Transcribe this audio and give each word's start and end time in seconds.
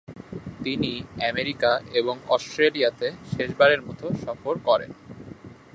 তিনি 0.63 0.91
আমেরিকা 1.29 1.71
এবং 1.93 2.15
অস্ট্রেলিয়াতে 2.27 3.07
শেষবারের 3.31 3.81
মত 3.81 4.01
সফর 4.23 4.55
করেন। 4.65 4.91